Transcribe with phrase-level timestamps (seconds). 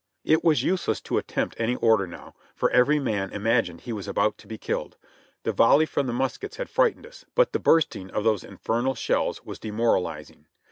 [0.23, 4.07] It was useless to attempt any order now, for every man imag ined he was
[4.07, 4.97] about to be killed.
[5.43, 9.45] The volley from the muskets had frightened us, but the bursting of those infernal shells
[9.45, 10.47] was demor alizing.